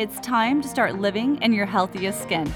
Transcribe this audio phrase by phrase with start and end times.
[0.00, 2.50] It's time to start living in your healthiest skin.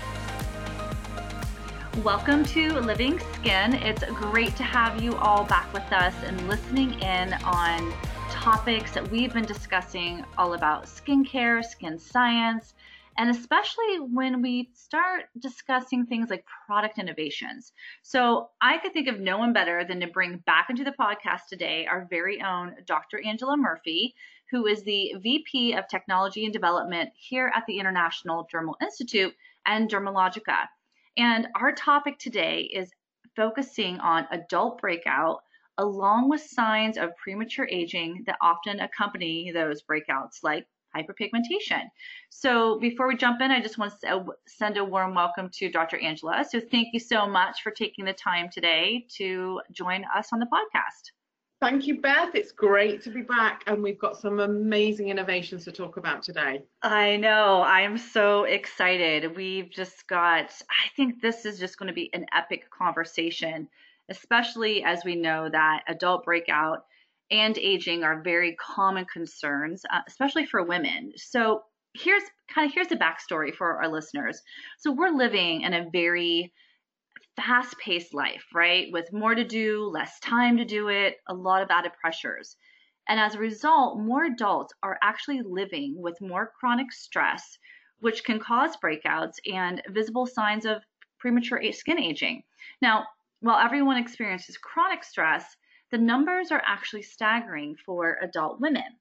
[2.03, 3.75] Welcome to Living Skin.
[3.75, 7.93] It's great to have you all back with us and listening in on
[8.31, 12.73] topics that we've been discussing all about skincare, skin science,
[13.19, 17.75] and especially when we start discussing things like product innovations.
[18.01, 21.49] So, I could think of no one better than to bring back into the podcast
[21.51, 23.21] today our very own Dr.
[23.23, 24.15] Angela Murphy
[24.55, 29.35] who is the VP of Technology and Development here at the International Dermal Institute
[29.67, 30.69] and Dermalogica.
[31.17, 32.89] And our topic today is
[33.35, 35.41] focusing on adult breakout
[35.79, 41.89] along with signs of premature aging that often accompany those breakouts, like hyperpigmentation.
[42.31, 45.99] So before we jump in, I just want to send a warm welcome to Dr.
[45.99, 46.45] Angela.
[46.49, 50.47] So thank you so much for taking the time today to join us on the
[50.47, 51.11] podcast.
[51.65, 52.35] Thank you, Beth.
[52.35, 56.63] It's great to be back, and we've got some amazing innovations to talk about today.
[56.83, 57.63] I know.
[57.63, 59.35] I'm so excited.
[59.35, 63.67] We've just got, I think this is just going to be an epic conversation,
[64.11, 66.85] especially as we know that adult breakout
[67.31, 71.13] and aging are very common concerns, uh, especially for women.
[71.17, 71.63] So,
[71.95, 72.25] here's
[72.55, 74.43] kind of here's the backstory for our listeners.
[74.77, 76.53] So, we're living in a very
[77.37, 78.93] fast paced life, right?
[78.93, 82.57] With more to do, less time to do it, a lot of added pressures.
[83.09, 87.59] And as a result, more adults are actually living with more chronic stress,
[88.01, 90.83] which can cause breakouts and visible signs of
[91.19, 92.45] premature skin aging.
[92.81, 93.07] Now,
[93.41, 95.57] while everyone experiences chronic stress,
[95.91, 98.99] the numbers are actually staggering for adult women.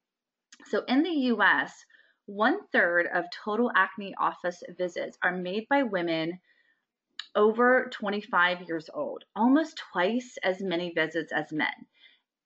[0.66, 1.84] So in the US,
[2.26, 6.40] one third of total acne office visits are made by women
[7.34, 11.74] over 25 years old, almost twice as many visits as men,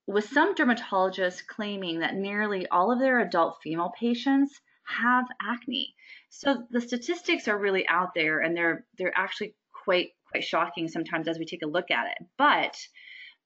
[0.07, 5.95] with some dermatologists claiming that nearly all of their adult female patients have acne.
[6.31, 9.55] So the statistics are really out there and they're they're actually
[9.85, 12.27] quite quite shocking sometimes as we take a look at it.
[12.37, 12.77] But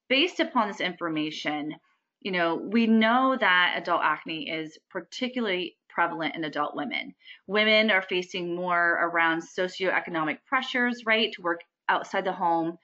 [0.09, 1.75] based upon this information,
[2.21, 7.15] you know, we know that adult acne is particularly prevalent in adult women.
[7.47, 12.79] Women are facing more around socioeconomic pressures, right, to work outside the home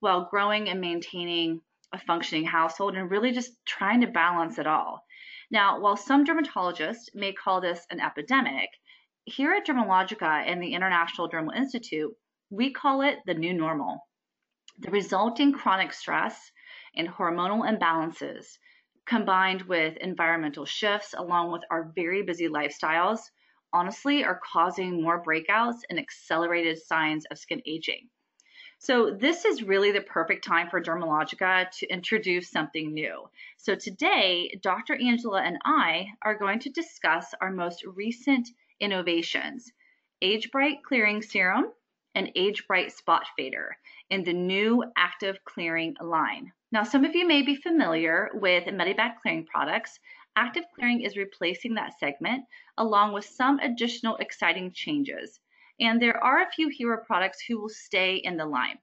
[0.00, 1.60] while growing and maintaining
[1.92, 5.04] a functioning household and really just trying to balance it all.
[5.50, 8.70] Now, while some dermatologists may call this an epidemic,
[9.24, 12.12] here at Dermalogica and the International Dermal Institute,
[12.50, 14.06] we call it the new normal.
[14.80, 16.50] The resulting chronic stress
[16.96, 18.58] and hormonal imbalances
[19.06, 23.20] combined with environmental shifts, along with our very busy lifestyles,
[23.72, 28.08] honestly are causing more breakouts and accelerated signs of skin aging.
[28.78, 33.28] So, this is really the perfect time for Dermalogica to introduce something new.
[33.56, 34.94] So, today, Dr.
[34.94, 38.48] Angela and I are going to discuss our most recent
[38.80, 39.72] innovations
[40.22, 41.72] Age Bright Clearing Serum
[42.14, 43.76] and Age Bright Spot Fader
[44.10, 46.52] in the new Active Clearing line.
[46.74, 50.00] Now, some of you may be familiar with Medibac clearing products.
[50.34, 52.46] Active clearing is replacing that segment
[52.78, 55.38] along with some additional exciting changes.
[55.78, 58.78] And there are a few hero products who will stay in the line.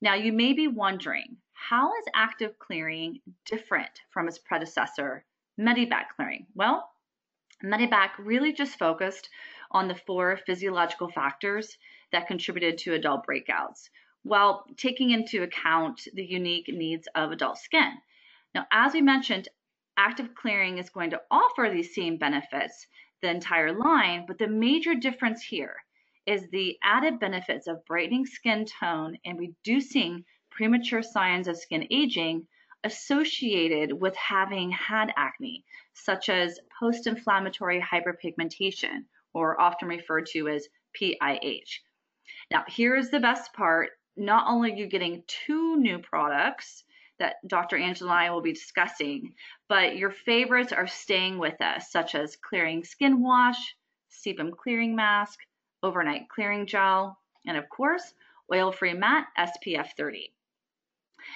[0.00, 5.24] Now, you may be wondering, how is active clearing different from its predecessor,
[5.60, 6.44] Medibac clearing?
[6.56, 6.90] Well,
[7.62, 9.28] Medibac really just focused
[9.70, 11.78] on the four physiological factors
[12.10, 13.90] that contributed to adult breakouts,
[14.22, 17.92] while taking into account the unique needs of adult skin.
[18.54, 19.48] Now, as we mentioned,
[19.96, 22.86] active clearing is going to offer these same benefits
[23.20, 25.76] the entire line, but the major difference here
[26.26, 32.46] is the added benefits of brightening skin tone and reducing premature signs of skin aging
[32.84, 35.64] associated with having had acne,
[35.94, 39.04] such as post inflammatory hyperpigmentation,
[39.34, 40.68] or often referred to as
[41.00, 41.80] PIH.
[42.50, 46.84] Now, here's the best part not only are you getting two new products
[47.18, 47.76] that Dr.
[47.76, 49.34] Angela and I will be discussing,
[49.68, 53.76] but your favorites are staying with us, such as clearing skin wash,
[54.10, 55.40] sebum clearing mask,
[55.82, 58.14] overnight clearing gel, and of course,
[58.52, 60.32] oil-free matte SPF 30.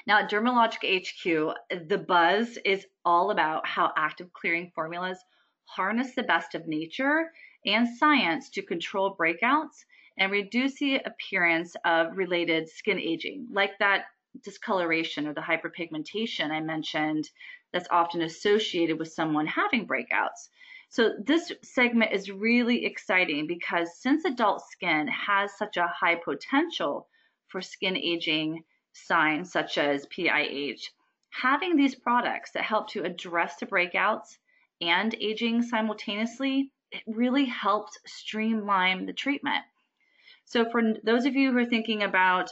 [0.07, 5.19] Now at Dermalogica HQ, the buzz is all about how active clearing formulas
[5.65, 7.31] harness the best of nature
[7.65, 9.85] and science to control breakouts
[10.19, 14.05] and reduce the appearance of related skin aging, like that
[14.43, 17.29] discoloration or the hyperpigmentation I mentioned
[17.73, 20.49] that's often associated with someone having breakouts.
[20.89, 27.09] So this segment is really exciting because since adult skin has such a high potential
[27.49, 30.91] for skin aging signs such as PIH,
[31.31, 34.37] having these products that help to address the breakouts
[34.83, 39.65] and aging simultaneously, it really helps streamline the treatment.
[40.53, 42.51] So for those of you who are thinking about,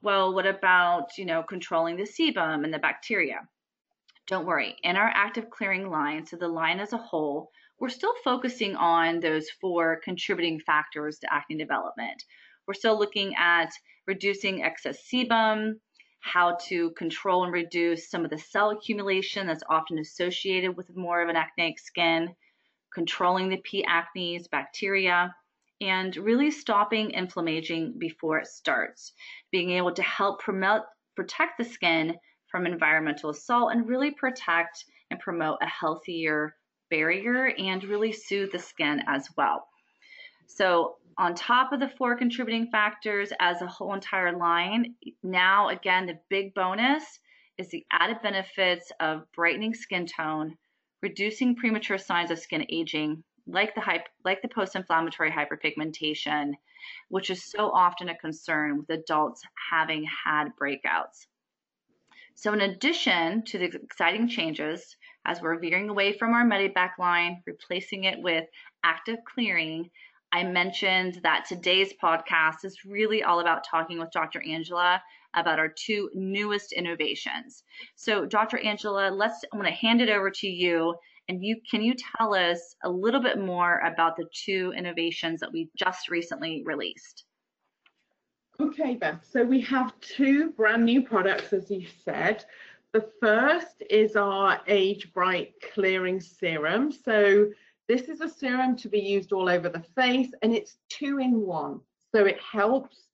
[0.00, 3.46] well, what about, you know, controlling the sebum and the bacteria?
[4.26, 8.14] Don't worry, in our active clearing line, so the line as a whole, we're still
[8.24, 12.24] focusing on those four contributing factors to acne development.
[12.66, 13.70] We're still looking at
[14.06, 15.74] reducing excess sebum,
[16.20, 21.20] how to control and reduce some of the cell accumulation that's often associated with more
[21.20, 22.34] of an acneic skin,
[22.94, 23.84] controlling the P.
[23.84, 25.34] acnes bacteria,
[25.82, 29.12] and really stopping inflammation before it starts,
[29.50, 30.82] being able to help promote,
[31.16, 32.14] protect the skin
[32.48, 36.54] from environmental assault and really protect and promote a healthier
[36.88, 39.66] barrier and really soothe the skin as well.
[40.46, 46.06] So on top of the four contributing factors as a whole entire line, now again,
[46.06, 47.04] the big bonus
[47.58, 50.56] is the added benefits of brightening skin tone,
[51.02, 56.52] reducing premature signs of skin aging, like the hype, like the post-inflammatory hyperpigmentation,
[57.08, 61.26] which is so often a concern with adults having had breakouts.
[62.34, 64.96] So in addition to the exciting changes,
[65.26, 68.44] as we're veering away from our Medibac line, replacing it with
[68.84, 69.90] active clearing,
[70.32, 74.42] I mentioned that today's podcast is really all about talking with Dr.
[74.42, 75.02] Angela
[75.34, 77.64] about our two newest innovations.
[77.96, 78.58] So, Dr.
[78.58, 80.94] Angela, let's I'm going to hand it over to you
[81.28, 85.52] and you can you tell us a little bit more about the two innovations that
[85.52, 87.24] we just recently released?
[88.60, 89.26] Okay, Beth.
[89.28, 92.44] So we have two brand new products, as you said.
[92.92, 96.92] The first is our Age Bright Clearing Serum.
[96.92, 97.50] So
[97.88, 101.40] this is a serum to be used all over the face and it's two in
[101.40, 101.80] one.
[102.14, 103.08] So it helps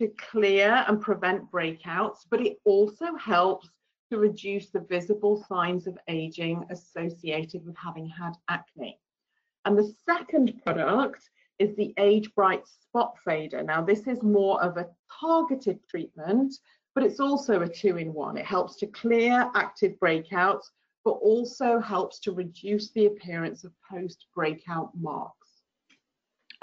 [0.00, 3.68] to clear and prevent breakouts, but it also helps
[4.10, 8.98] to reduce the visible signs of aging associated with having had acne.
[9.64, 13.62] And the second product is the Age Bright Spot Fader.
[13.62, 14.88] Now, this is more of a
[15.20, 16.54] targeted treatment
[16.94, 18.36] but it's also a two in one.
[18.36, 20.64] It helps to clear active breakouts,
[21.04, 25.36] but also helps to reduce the appearance of post breakout marks.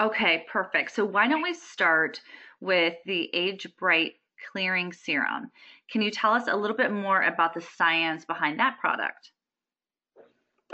[0.00, 0.92] Okay, perfect.
[0.92, 2.20] So why don't we start
[2.60, 4.12] with the Age Bright
[4.52, 5.50] Clearing Serum?
[5.90, 9.32] Can you tell us a little bit more about the science behind that product?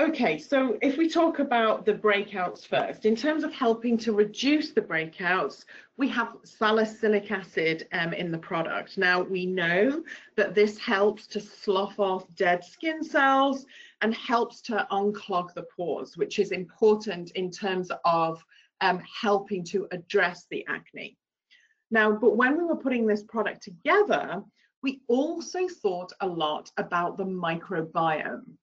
[0.01, 4.73] Okay, so if we talk about the breakouts first, in terms of helping to reduce
[4.73, 5.65] the breakouts,
[5.97, 8.99] we have salicylic acid um, in the product.
[8.99, 10.03] Now, we know
[10.35, 13.67] that this helps to slough off dead skin cells
[14.01, 18.45] and helps to unclog the pores, which is important in terms of
[18.81, 21.17] um, helping to address the acne.
[21.91, 24.43] Now, but when we were putting this product together,
[24.83, 28.57] we also thought a lot about the microbiome.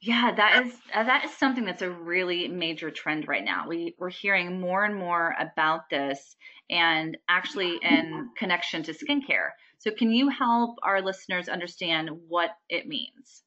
[0.00, 3.66] Yeah, that is uh, that is something that's a really major trend right now.
[3.66, 6.36] We we're hearing more and more about this
[6.68, 9.50] and actually in connection to skincare.
[9.78, 13.42] So can you help our listeners understand what it means?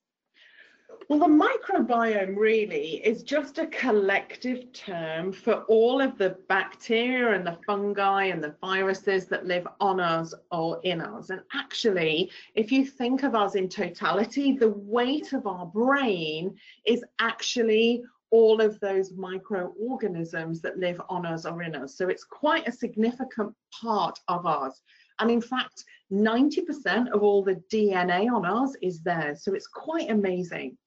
[1.08, 7.46] Well, the microbiome really is just a collective term for all of the bacteria and
[7.46, 11.32] the fungi and the viruses that live on us or in us.
[11.32, 16.56] And actually, if you think of us in totality, the weight of our brain
[16.86, 21.96] is actually all of those microorganisms that live on us or in us.
[21.96, 24.82] So it's quite a significant part of us.
[25.20, 29.36] And in fact, 90% of all the DNA on us is there.
[29.40, 30.78] So it's quite amazing.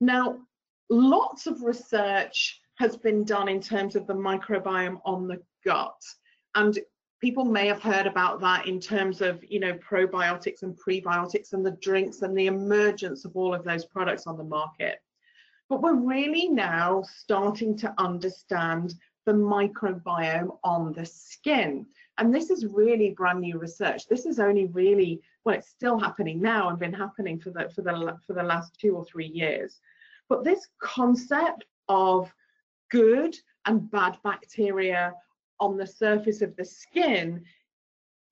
[0.00, 0.38] Now,
[0.90, 6.00] lots of research has been done in terms of the microbiome on the gut.
[6.54, 6.78] And
[7.20, 11.64] people may have heard about that in terms of, you know, probiotics and prebiotics and
[11.64, 14.98] the drinks and the emergence of all of those products on the market.
[15.68, 18.94] But we're really now starting to understand
[19.24, 21.86] the microbiome on the skin.
[22.18, 24.06] And this is really brand new research.
[24.06, 27.82] This is only really, well, it's still happening now and been happening for the, for
[27.82, 29.80] the, for the last two or three years.
[30.28, 32.32] But this concept of
[32.90, 35.12] good and bad bacteria
[35.60, 37.44] on the surface of the skin,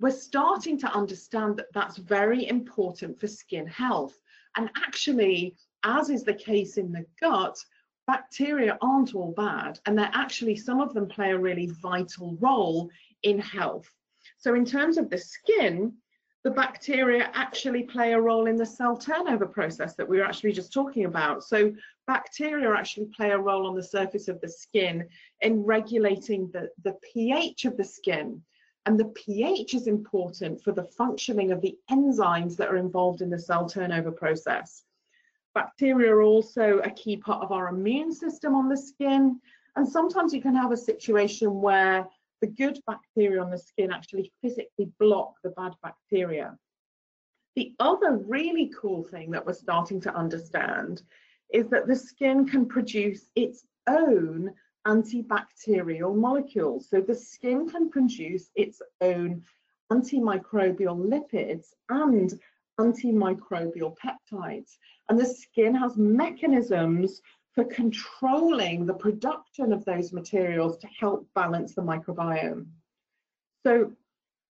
[0.00, 4.18] we're starting to understand that that's very important for skin health.
[4.56, 7.58] And actually, as is the case in the gut,
[8.06, 12.90] bacteria aren't all bad, and they're actually, some of them play a really vital role
[13.22, 13.90] in health.
[14.38, 15.94] So in terms of the skin,
[16.44, 20.52] the bacteria actually play a role in the cell turnover process that we were actually
[20.52, 21.42] just talking about.
[21.42, 21.72] So
[22.06, 25.08] bacteria actually play a role on the surface of the skin
[25.40, 28.42] in regulating the, the pH of the skin.
[28.84, 33.30] And the pH is important for the functioning of the enzymes that are involved in
[33.30, 34.82] the cell turnover process.
[35.54, 39.40] Bacteria are also a key part of our immune system on the skin.
[39.76, 42.06] And sometimes you can have a situation where
[42.40, 46.58] the good bacteria on the skin actually physically block the bad bacteria.
[47.56, 51.02] The other really cool thing that we're starting to understand
[51.52, 54.52] is that the skin can produce its own
[54.86, 56.88] antibacterial molecules.
[56.90, 59.42] So the skin can produce its own
[59.92, 62.38] antimicrobial lipids and
[62.78, 64.76] antimicrobial peptides.
[65.08, 67.20] And the skin has mechanisms
[67.54, 72.66] for controlling the production of those materials to help balance the microbiome.
[73.64, 73.92] So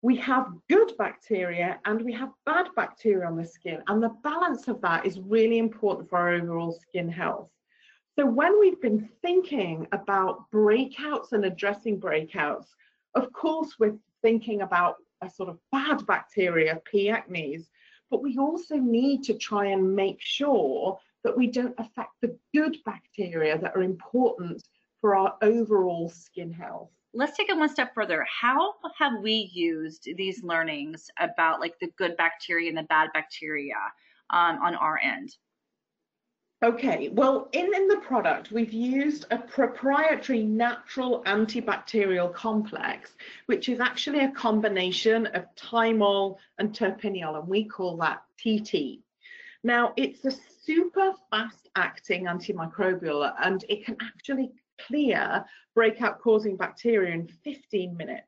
[0.03, 4.69] we have good bacteria and we have bad bacteria on the skin, and the balance
[4.69, 7.51] of that is really important for our overall skin health.
[8.19, 12.67] So when we've been thinking about breakouts and addressing breakouts,
[13.15, 17.09] of course, we're thinking about a sort of bad bacteria, P.
[17.09, 17.69] acnes,
[18.11, 22.77] but we also need to try and make sure that we don't affect the good
[22.85, 24.63] bacteria that are important
[25.01, 26.91] for our overall skin health.
[27.13, 28.25] Let's take it one step further.
[28.29, 33.75] How have we used these learnings about like the good bacteria and the bad bacteria
[34.31, 35.37] um, on our end?
[36.63, 43.13] Okay, well, in, in the product, we've used a proprietary natural antibacterial complex,
[43.47, 48.99] which is actually a combination of thymol and terpineol, and we call that TT.
[49.65, 54.51] Now, it's a super fast acting antimicrobial and it can actually
[54.87, 55.43] clear
[55.75, 58.27] breakout causing bacteria in 15 minutes.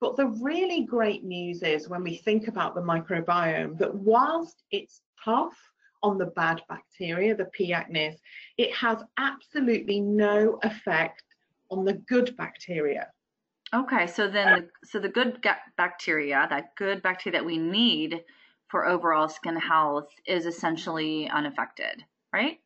[0.00, 5.00] But the really great news is when we think about the microbiome that whilst it's
[5.24, 5.56] tough
[6.02, 7.72] on the bad bacteria, the P.
[7.72, 8.16] acnes,
[8.58, 11.22] it has absolutely no effect
[11.70, 13.08] on the good bacteria.
[13.74, 15.44] Okay, so then, the, so the good
[15.76, 18.22] bacteria, that good bacteria that we need
[18.68, 22.58] for overall skin health is essentially unaffected, right?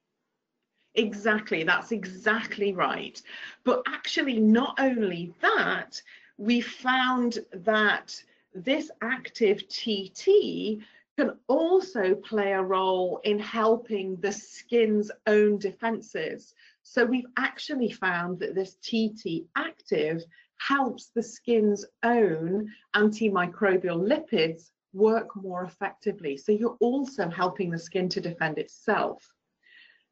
[0.94, 3.20] Exactly, that's exactly right.
[3.64, 6.00] But actually, not only that,
[6.38, 8.20] we found that
[8.54, 10.78] this active TT
[11.18, 16.54] can also play a role in helping the skin's own defenses.
[16.82, 20.22] So we've actually found that this TT active
[20.58, 26.36] helps the skin's own antimicrobial lipids work more effectively.
[26.36, 29.26] So you're also helping the skin to defend itself.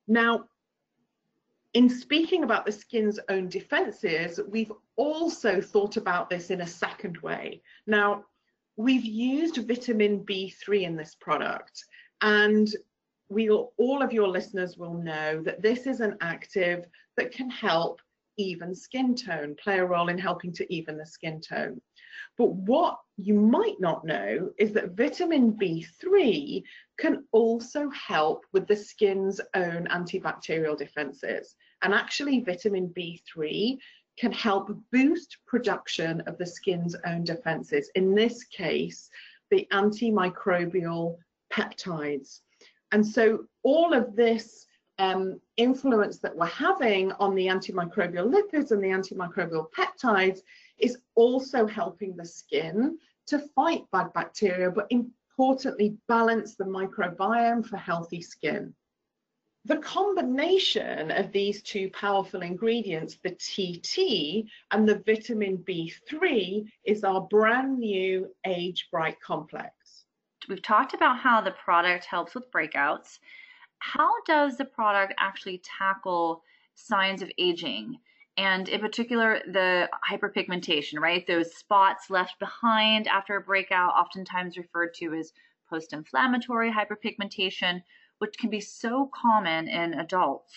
[0.06, 0.44] Now,
[1.74, 7.18] in speaking about the skin's own defenses, we've also thought about this in a second
[7.18, 7.62] way.
[7.86, 8.24] Now,
[8.76, 11.84] we've used vitamin B3 in this product,
[12.20, 12.68] and
[13.28, 18.00] we'll, all of your listeners will know that this is an active that can help
[18.36, 21.80] even skin tone, play a role in helping to even the skin tone.
[22.36, 26.62] But what you might not know is that vitamin B3
[26.98, 31.54] can also help with the skin's own antibacterial defenses.
[31.82, 33.78] And actually, vitamin B3
[34.18, 37.90] can help boost production of the skin's own defenses.
[37.94, 39.10] In this case,
[39.50, 41.16] the antimicrobial
[41.52, 42.40] peptides.
[42.92, 44.66] And so all of this
[44.98, 50.40] um, influence that we're having on the antimicrobial lipids and the antimicrobial peptides
[50.78, 57.76] is also helping the skin to fight bad bacteria, but importantly, balance the microbiome for
[57.76, 58.74] healthy skin.
[59.66, 67.22] The combination of these two powerful ingredients, the TT and the vitamin B3, is our
[67.22, 70.04] brand new Age Bright complex.
[70.48, 73.18] We've talked about how the product helps with breakouts
[73.84, 76.42] how does the product actually tackle
[76.74, 77.98] signs of aging?
[78.36, 81.26] And in particular, the hyperpigmentation, right?
[81.26, 85.32] Those spots left behind after a breakout, oftentimes referred to as
[85.68, 87.82] post inflammatory hyperpigmentation,
[88.18, 90.52] which can be so common in adults.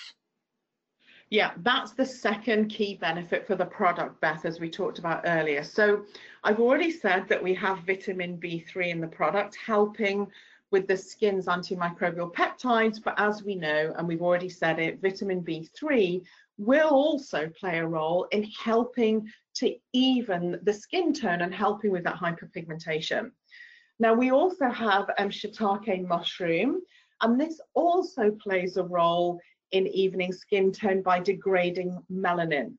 [1.29, 5.61] Yeah, that's the second key benefit for the product, Beth, as we talked about earlier.
[5.63, 6.05] So
[6.43, 10.27] I've already said that we have vitamin B3 in the product, helping
[10.71, 15.43] with the skin's antimicrobial peptides, but as we know, and we've already said it, vitamin
[15.43, 16.23] B3
[16.57, 22.03] will also play a role in helping to even the skin tone and helping with
[22.03, 23.31] that hyperpigmentation.
[23.99, 26.81] Now we also have um, shiitake mushroom,
[27.21, 29.39] and this also plays a role
[29.71, 32.73] in evening skin tone by degrading melanin.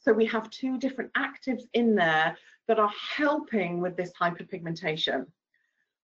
[0.00, 2.36] So we have two different actives in there
[2.68, 5.26] that are helping with this hyperpigmentation.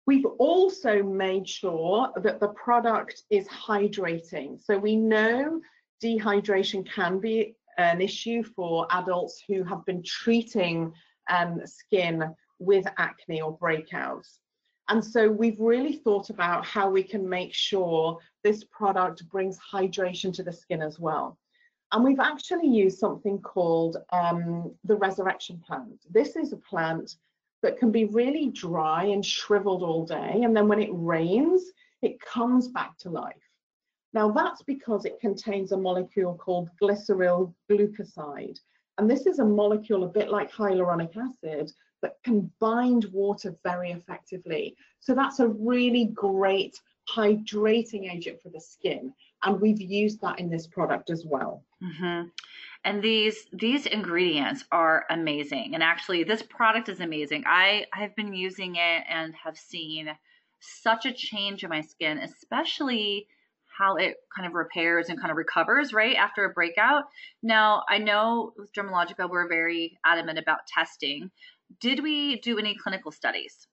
[0.06, 4.62] We've also made sure that the product is hydrating.
[4.62, 5.61] So we know
[6.02, 10.92] dehydration can be an issue for adults who have been treating
[11.28, 14.38] um, skin with acne or breakouts.
[14.88, 20.33] And so we've really thought about how we can make sure this product brings hydration
[20.35, 21.37] to the skin as well.
[21.93, 26.00] And we've actually used something called um, the resurrection plant.
[26.11, 27.16] This is a plant
[27.62, 30.43] that can be really dry and shriveled all day.
[30.43, 31.62] And then when it rains,
[32.02, 33.35] it comes back to life.
[34.12, 38.59] Now that's because it contains a molecule called glyceryl glucoside.
[38.99, 41.71] And this is a molecule a bit like hyaluronic acid
[42.03, 44.76] that can bind water very effectively.
[45.00, 49.12] So that's a really great hydrating agent for the skin.
[49.45, 51.62] And we've used that in this product as well.
[51.83, 52.29] Mm-hmm.
[52.85, 55.75] And these these ingredients are amazing.
[55.75, 57.45] And actually, this product is amazing.
[57.47, 60.11] I I've been using it and have seen
[60.61, 63.26] such a change in my skin, especially
[63.76, 67.05] how it kind of repairs and kind of recovers right after a breakout.
[67.43, 71.31] Now, I know with Dermalogica, we're very adamant about testing.
[71.80, 73.66] Did we do any clinical studies?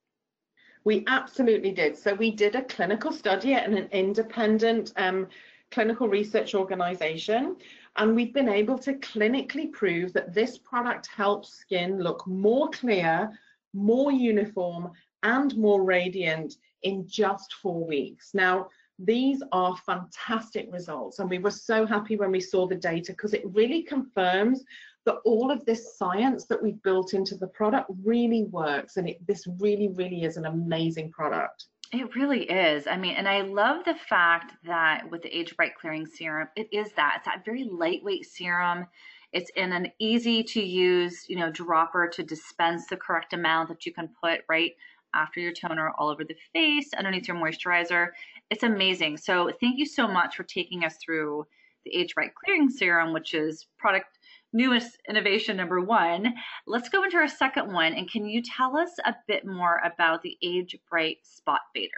[0.86, 1.98] We absolutely did.
[1.98, 5.28] So we did a clinical study at an independent um,
[5.72, 7.56] clinical research organization,
[7.96, 13.32] and we've been able to clinically prove that this product helps skin look more clear,
[13.74, 14.92] more uniform,
[15.24, 18.32] and more radiant in just four weeks.
[18.34, 18.70] Now,
[19.00, 23.34] these are fantastic results, and we were so happy when we saw the data because
[23.34, 24.64] it really confirms
[25.06, 29.26] that all of this science that we've built into the product really works, and it,
[29.28, 31.66] this really, really is an amazing product.
[31.92, 32.88] It really is.
[32.88, 36.68] I mean, and I love the fact that with the Age Bright Clearing Serum, it
[36.72, 37.18] is that.
[37.18, 38.88] It's that very lightweight serum.
[39.32, 43.86] It's in an easy to use, you know, dropper to dispense the correct amount that
[43.86, 44.72] you can put right
[45.14, 48.08] after your toner all over the face, underneath your moisturizer.
[48.50, 49.18] It's amazing.
[49.18, 51.46] So thank you so much for taking us through
[51.86, 54.18] the Age Bright Clearing Serum, which is product
[54.54, 56.34] newest innovation number one.
[56.66, 57.94] Let's go into our second one.
[57.94, 61.92] And can you tell us a bit more about the Age Bright Spot Fader?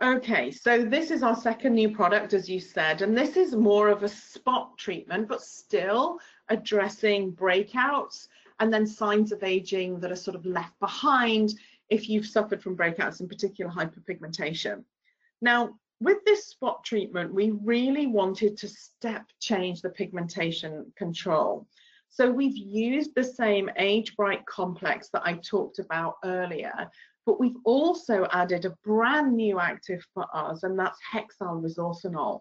[0.00, 3.88] Okay, so this is our second new product, as you said, and this is more
[3.88, 8.28] of a spot treatment, but still addressing breakouts
[8.60, 11.54] and then signs of aging that are sort of left behind
[11.90, 14.84] if you've suffered from breakouts, in particular hyperpigmentation.
[15.40, 21.66] Now, with this spot treatment, we really wanted to step change the pigmentation control.
[22.08, 26.72] So we've used the same Age Bright complex that I talked about earlier,
[27.26, 32.40] but we've also added a brand new active for us, and that's hexyl resorcinol.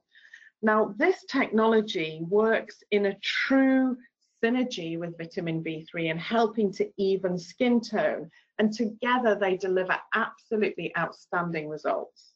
[0.62, 3.98] Now, this technology works in a true
[4.44, 10.96] synergy with vitamin B3 and helping to even skin tone, and together they deliver absolutely
[10.98, 12.34] outstanding results.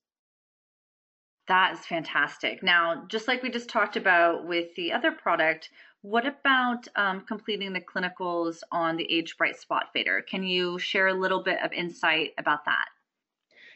[1.52, 2.64] That is fantastic.
[2.64, 5.70] Now, just like we just talked about with the other product,
[6.02, 10.22] what about um, completing the clinicals on the Age Bright Spot Fader?
[10.22, 12.86] Can you share a little bit of insight about that?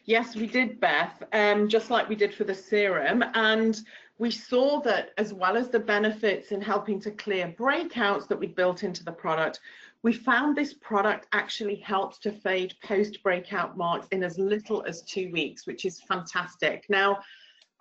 [0.05, 3.25] Yes, we did, Beth, um, just like we did for the serum.
[3.33, 3.77] And
[4.19, 8.47] we saw that as well as the benefits in helping to clear breakouts that we
[8.47, 9.59] built into the product,
[10.01, 15.01] we found this product actually helps to fade post breakout marks in as little as
[15.01, 16.85] two weeks, which is fantastic.
[16.87, 17.19] Now,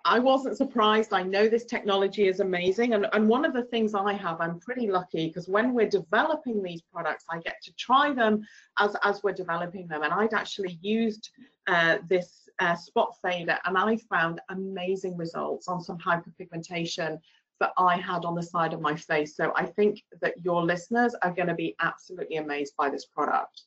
[0.07, 1.13] I wasn't surprised.
[1.13, 2.93] I know this technology is amazing.
[2.93, 6.61] And, and one of the things I have, I'm pretty lucky because when we're developing
[6.61, 8.45] these products, I get to try them
[8.77, 10.03] as, as we're developing them.
[10.03, 11.31] And I'd actually used
[11.65, 17.17] uh, this uh, spot fader and I found amazing results on some hyperpigmentation
[17.59, 19.35] that I had on the side of my face.
[19.35, 23.63] So I think that your listeners are going to be absolutely amazed by this product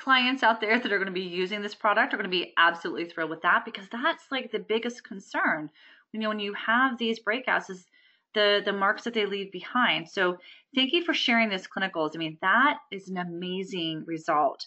[0.00, 2.54] clients out there that are going to be using this product are going to be
[2.56, 5.68] absolutely thrilled with that because that's like the biggest concern.
[6.12, 7.86] You know, when you have these breakouts is
[8.34, 10.08] the the marks that they leave behind.
[10.08, 10.38] So
[10.74, 12.12] thank you for sharing this clinicals.
[12.14, 14.66] I mean, that is an amazing result.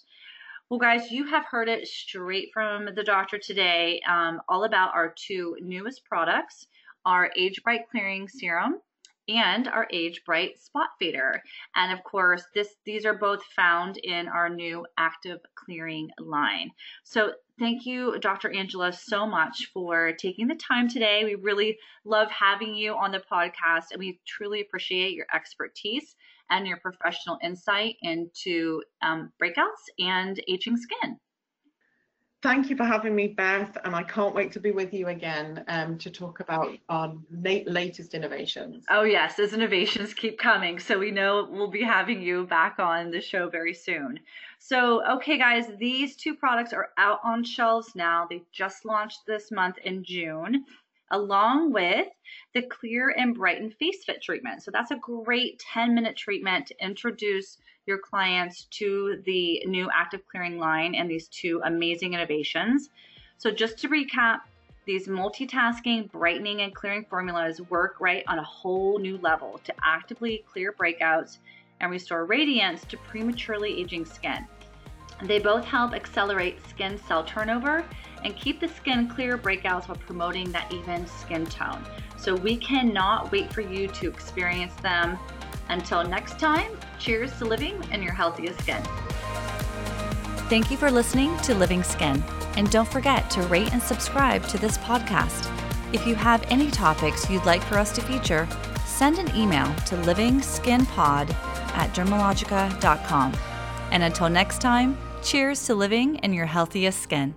[0.70, 5.14] Well, guys, you have heard it straight from the doctor today, um, all about our
[5.16, 6.68] two newest products,
[7.06, 8.80] our Age Bright Clearing Serum
[9.28, 11.42] and our Age Bright Spot Fader.
[11.76, 16.72] And of course, this these are both found in our new Active Clearing line.
[17.04, 18.52] So thank you, Dr.
[18.54, 21.24] Angela, so much for taking the time today.
[21.24, 26.16] We really love having you on the podcast, and we truly appreciate your expertise
[26.50, 31.18] and your professional insight into um, breakouts and aging skin.
[32.44, 35.64] Thank you for having me, Beth, and I can't wait to be with you again
[35.70, 38.84] um, to talk about our latest innovations.
[38.90, 40.78] Oh, yes, those innovations keep coming.
[40.78, 44.20] So we know we'll be having you back on the show very soon.
[44.60, 48.28] So, okay, guys, these two products are out on shelves now.
[48.30, 50.66] They just launched this month in June
[51.12, 52.08] along with
[52.54, 54.64] the Clear and Brighten Face Fit treatment.
[54.64, 60.22] So that's a great 10 minute treatment to introduce your clients to the new active
[60.30, 62.90] clearing line and these two amazing innovations.
[63.38, 64.40] So just to recap,
[64.86, 70.44] these multitasking, brightening, and clearing formulas work right on a whole new level to actively
[70.52, 71.38] clear breakouts
[71.80, 74.46] and restore radiance to prematurely aging skin.
[75.24, 77.86] They both help accelerate skin cell turnover
[78.26, 81.86] and keep the skin clear breakouts while promoting that even skin tone.
[82.18, 85.18] So we cannot wait for you to experience them.
[85.70, 88.84] Until next time, cheers to living in your healthiest skin.
[90.50, 92.24] Thank you for listening to Living Skin.
[92.58, 95.50] And don't forget to rate and subscribe to this podcast.
[95.94, 98.48] If you have any topics you'd like for us to feature,
[98.86, 101.34] send an email to livingskinpod
[101.76, 103.34] at dermalogica.com.
[103.92, 107.34] And until next time, cheers to living in your healthiest skin.